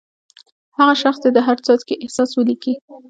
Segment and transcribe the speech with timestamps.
[0.77, 2.73] هغه شخص دې د هر څاڅکي احساس ولیکي.